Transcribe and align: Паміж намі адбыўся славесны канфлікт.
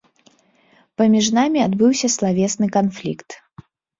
Паміж 1.01 1.25
намі 1.39 1.59
адбыўся 1.67 2.07
славесны 2.15 2.67
канфлікт. 2.79 3.29